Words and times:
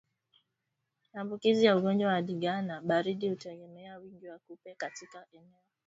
Maambukizi 1.13 1.65
ya 1.65 1.77
ugonjwa 1.77 2.07
wa 2.13 2.21
ndigana 2.21 2.81
baridi 2.81 3.29
hutegemea 3.29 3.97
wingi 3.97 4.27
wa 4.27 4.39
kupe 4.39 4.75
katika 4.75 5.25
eneo 5.31 5.63